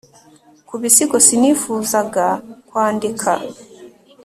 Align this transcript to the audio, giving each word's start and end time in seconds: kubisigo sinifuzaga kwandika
kubisigo 0.67 1.15
sinifuzaga 1.25 2.25
kwandika 2.67 3.31